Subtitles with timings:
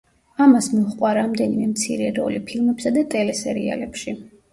[0.43, 4.15] ამას მოჰყვა რამდენიმე მცირე როლი ფილმებსა და ტელესერიალებში.